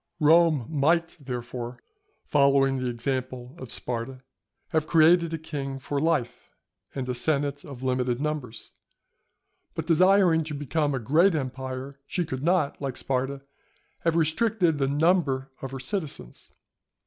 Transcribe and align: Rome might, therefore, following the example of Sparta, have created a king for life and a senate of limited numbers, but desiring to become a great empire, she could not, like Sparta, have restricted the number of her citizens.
Rome 0.19 0.65
might, 0.67 1.15
therefore, 1.19 1.77
following 2.25 2.79
the 2.79 2.87
example 2.87 3.53
of 3.59 3.71
Sparta, 3.71 4.23
have 4.69 4.87
created 4.87 5.31
a 5.31 5.37
king 5.37 5.77
for 5.77 5.99
life 5.99 6.49
and 6.95 7.07
a 7.07 7.13
senate 7.13 7.63
of 7.63 7.83
limited 7.83 8.19
numbers, 8.19 8.71
but 9.75 9.85
desiring 9.85 10.43
to 10.45 10.55
become 10.55 10.95
a 10.95 10.99
great 10.99 11.35
empire, 11.35 11.99
she 12.07 12.25
could 12.25 12.41
not, 12.41 12.81
like 12.81 12.97
Sparta, 12.97 13.43
have 13.99 14.15
restricted 14.15 14.79
the 14.79 14.87
number 14.87 15.51
of 15.61 15.69
her 15.69 15.79
citizens. 15.79 16.49